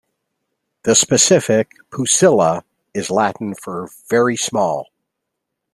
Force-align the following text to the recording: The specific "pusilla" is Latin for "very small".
The 0.81 0.95
specific 0.95 1.73
"pusilla" 1.91 2.63
is 2.91 3.11
Latin 3.11 3.53
for 3.53 3.87
"very 4.09 4.35
small". 4.35 4.87